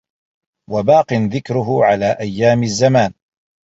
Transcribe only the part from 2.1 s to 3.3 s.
أَيَّامِ الزَّمَانِ